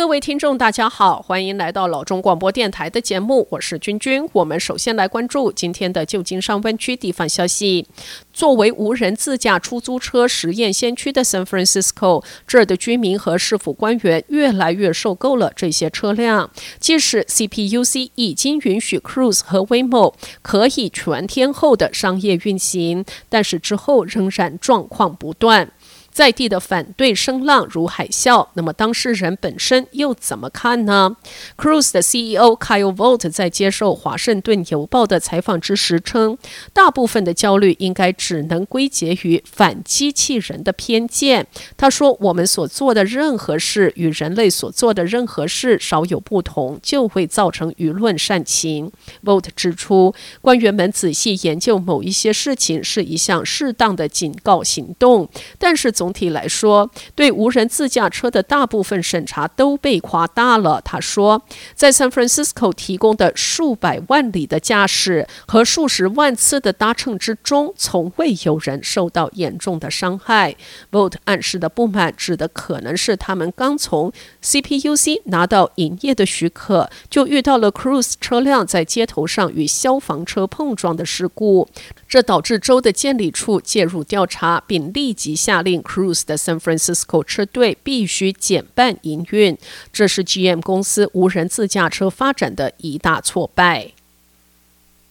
[0.00, 4.26] 各位听众，大家好，欢迎来到老中广播电台的节目，我是君君。
[4.32, 7.86] 我们首先来关注今天的旧金山湾区地方消息。
[8.32, 16.50] 作为无人自驾出租车实验先驱的 San Francisco，这儿的居民和市府官员越来越受够了这些车辆。
[16.78, 25.70] 即使 CPUC 已经允许 Cruise 和 Waymo 可以全天候的商业运行，但是之后仍然状况不断。
[26.12, 31.16] 在地的反对声浪如海啸，那么当事人本身又怎么看呢
[31.56, 36.36] ？Cruise 的 CEO Kyle Vogt 在接受《华盛顿邮报》的采访之时称，
[36.72, 41.46] 大部分的焦虑应该只能归结于反机器人的偏见。
[41.76, 48.90] 他说：“我们所做的任何事与人类所做的任何事稍有不同，就会造成舆论煽情。
[49.24, 55.92] ”Vogt 指出，官员们仔细研究某一些事情是一项适当的警告行动，但是。
[56.00, 60.80] 总体来说，对无人自驾车的大部分审查都被夸大了。
[60.82, 61.42] 他说，
[61.74, 70.56] 在 San Francisco 提供的数百万里的驾驶和数十万次的搭乘之中，从未有人受到严重的伤害。
[70.90, 74.10] Vogt 暗示的不满指的可能是他们刚从
[74.42, 81.68] CPUC 拿到营业的许可，就遇到了 Cruise 车辆在街头上与消防车碰撞的事故。
[82.08, 89.58] 这导致州的监理处介入调查，并立即下令 Cruise 的 San Francisco 车队必须减半营运。
[89.92, 93.90] 这是 GM 公司无人自驾车发展的一大挫败。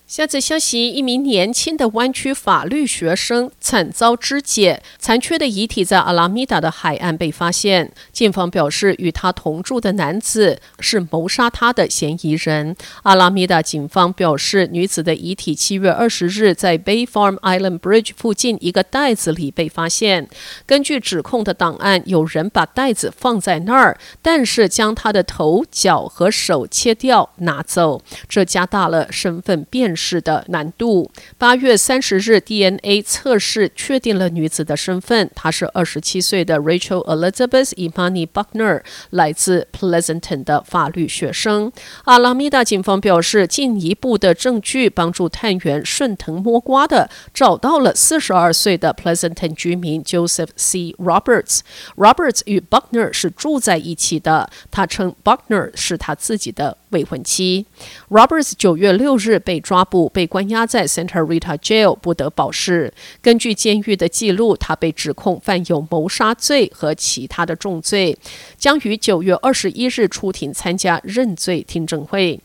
[0.09, 7.91] 下则消息：一名年轻的湾区法律学生惨遭肢解，残缺的遗体在阿拉米达的海岸被发现。
[8.11, 12.75] 警方表示，与他同住的男子是谋杀他的嫌疑人。
[13.03, 20.27] 阿拉米达警方表示，女子的遗体七月二十日在 Bay Farm Island Bridge 附近一个袋子里被发现。
[20.65, 29.98] 根据指控的档案，有人把袋子放在那儿，但是将他的头、脚和手切掉拿走，这加大了身份辨识。
[29.99, 31.11] 是的难度。
[31.37, 41.71] 八月三十日，DNA 测试确定了女子的身份，她是二十七岁的 Rachel Elizabeth Imani Buckner，来自 Pleasanton 的法律学生。
[42.05, 50.95] 阿拉米达警方表示，进一步的证据帮助探员顺藤摸瓜的找到了四十二岁的 Pleasanton 居民 Joseph C.
[50.97, 51.59] Roberts。
[51.97, 57.65] Roberts 与 Buckner 是住在一起的，他称 Buckner 是他自己的未婚妻。
[58.09, 62.93] Roberts 九月六日被抓捕，被关押在 Santa Rita Jail，不得保释。
[63.21, 68.17] 根据监狱的记录，他被指控犯有谋杀罪和其他的重罪，
[68.57, 72.39] 将于九月二十一日出庭参加认罪听证会。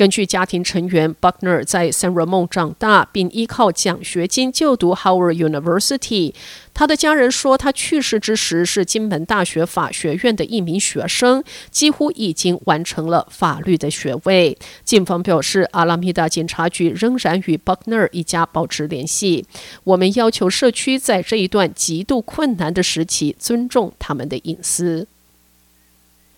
[0.00, 6.32] 根据家庭成员，Buckner 在 San Ramon 长大，并依靠奖学金就读 Howard University。
[6.72, 14.56] 他的家人说，他去世之时是金门大学法学院的一名学生，几乎已经完成了法律的学位。
[14.86, 19.44] 警方表示，阿拉米达警察局仍然与 Buckner 一家保持联系。
[19.84, 25.06] 我们要求社区在这一段极度困难的时期尊重他们的隐私。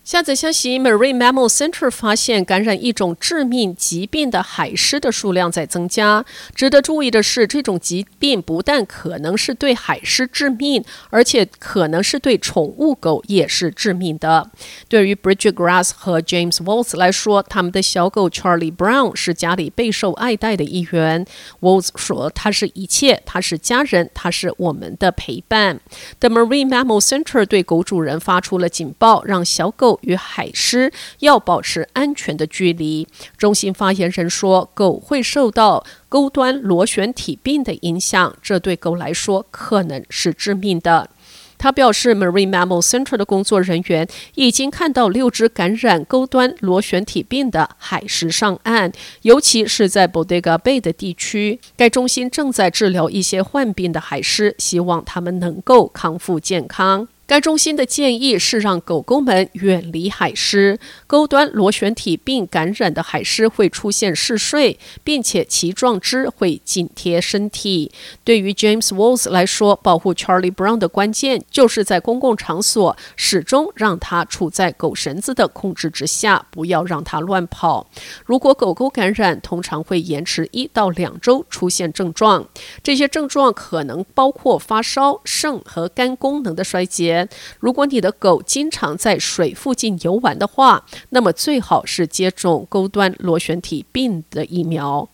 [0.05, 6.25] 下则消息：Marine Mammal Center 发现感染一种致命疾病的海狮的数量在增加。
[6.57, 14.51] 值得注意的是，这种疾病不但可能是对海狮致命，而且可能是对宠物狗也是致命的。
[14.89, 21.25] 对于 Bridget Grass 和 James Walls 来说，他们的小狗 Charlie Brown 是家里备受爱戴的一员。
[21.61, 25.79] Walls 说：“他是一切，他是家人，他是我们的陪伴。”
[26.19, 29.92] The Marine Mammal Center 对狗主人发出了警报，让小狗。
[30.03, 33.07] 与海狮要保持安全的距离。
[33.37, 41.11] 中心发言人说，狗会受到钩端螺旋体病的影响，这对狗来说可能是致命的。
[41.59, 48.91] 他表示，Marine Mammal Center 的工作人员已经看到六只感染钩端螺旋体病的海狮上岸，
[49.21, 51.61] 尤其是在 Bodega Bay 的地区。
[51.77, 57.07] 该中心正在治疗一些患病的海狮，希望它们能够康复健康。
[57.25, 60.79] 该中心的建议是让狗狗们远离海狮。
[61.07, 67.91] 钩端螺旋体病感染的海狮会出现嗜睡，并且其状肢会紧贴身体。
[68.23, 77.87] 对于 James Walls 来说，保护 Charlie Brown 的关键就是在公共场所始终让它处在狗绳子的控制之下，不要让它乱跑。
[78.27, 82.47] 如果狗狗感染，通常会延迟一到两周出现症状。
[82.83, 87.12] 这些症状可能包括发烧、肾和肝功能的衰竭。
[87.59, 95.09] 如果你的狗经常在水附近游玩的话，那么最好是接种钩端螺旋体病的疫苗。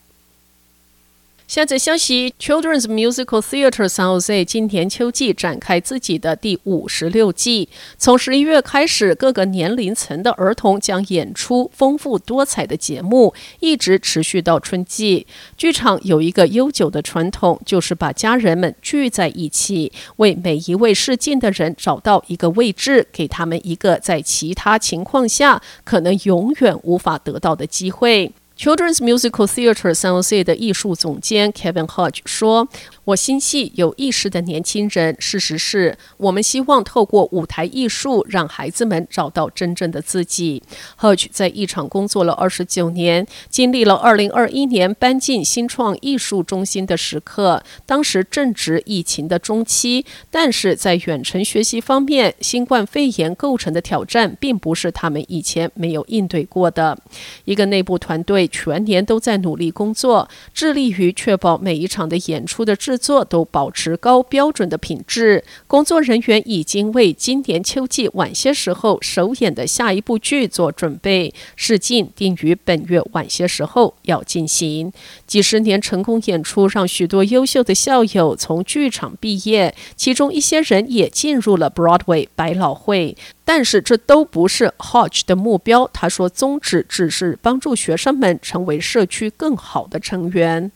[1.49, 7.71] 下则消息：Children's Musical Theatre San Jose 今年秋季展开自己的第五十六季。
[7.97, 15.27] 从十一月开始，各个年龄层的儿童将演出丰富多彩的节目，一直持续到春季。
[15.57, 28.33] 剧场有一个悠久的传统，就是把家人们聚在一起，为每一位试镜的人找到一个位置，给他们一个在其他情况下可能永远无法得到的机会。
[28.59, 32.69] Children's Musical Theatre San Jose 的艺术总监 Kevin Hodge 说。
[33.09, 35.17] 我心系有意识的年轻人。
[35.19, 40.63] 事实是我们希望透过舞台艺术，让孩子们找到真正的自己。
[41.01, 50.05] Hodge 在一场工作了二十九年，经历了二零二一年搬进新创艺术中心的时刻，当时正值疫情的中期。
[50.31, 56.99] 但是在远程学习方面，新冠肺炎构成的挑战，并不是他们以前没有应对过的。
[57.47, 65.45] 一个内部团队全年都在努力工作，致力于确保每一场的演出的制作都保持高标准的品质。
[65.67, 74.93] 工作人员已经为今年秋季晚些时候首演的下一部剧做准备，试镜定于本月晚些时候要进行。
[75.27, 83.17] 几十年成功演出让许多优秀的校友从剧场毕业，其中一些人也进入了 Broadway 百老汇。
[83.49, 85.89] 但是这都不是 Hodge 的目标。
[85.91, 90.71] 他说，宗旨只是帮助学生们成为社区更好的成员。